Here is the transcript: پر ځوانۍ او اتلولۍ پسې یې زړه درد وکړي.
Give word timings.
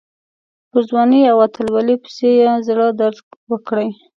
پر 0.69 0.81
ځوانۍ 0.89 1.21
او 1.31 1.37
اتلولۍ 1.45 1.95
پسې 2.03 2.29
یې 2.39 2.49
زړه 2.67 2.87
درد 2.99 3.17
وکړي. 3.51 3.89